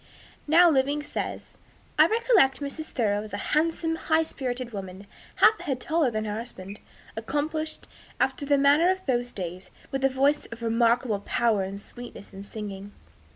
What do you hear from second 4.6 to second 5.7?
woman, half a